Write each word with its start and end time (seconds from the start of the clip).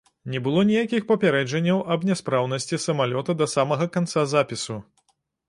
Не 0.35 0.39
было 0.45 0.61
ніякіх 0.69 1.03
папярэджанняў 1.11 1.83
аб 1.97 2.07
няспраўнасці 2.11 2.81
самалёта 2.87 3.37
да 3.43 3.51
самага 3.55 3.85
канца 3.99 4.27
запісу. 4.35 4.81